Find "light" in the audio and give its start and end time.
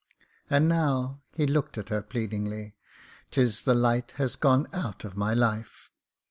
3.75-4.13